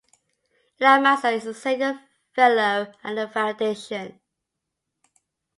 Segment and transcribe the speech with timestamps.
[0.79, 1.99] Eilat Mazar is a senior
[2.33, 4.19] fellow at the foundation.